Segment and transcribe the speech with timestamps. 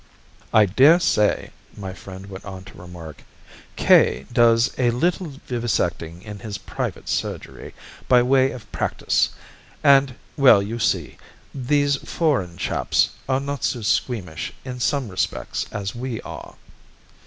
[0.51, 3.21] "'I dare say,' my friend went on to remark,
[3.75, 7.75] 'K does a little vivisecting in his private surgery,
[8.07, 9.29] by way of practice,
[9.83, 11.17] and well, you see,
[11.53, 16.55] these foreign chaps are not so squeamish in some respects as we are.'